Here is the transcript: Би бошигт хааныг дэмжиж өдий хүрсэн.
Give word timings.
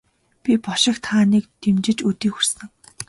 Би 0.43 0.51
бошигт 0.65 1.03
хааныг 1.09 1.45
дэмжиж 1.61 1.97
өдий 2.09 2.31
хүрсэн. 2.33 2.67